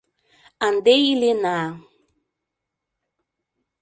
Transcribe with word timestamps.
—Ынде 0.67 0.93
илена... 1.11 1.59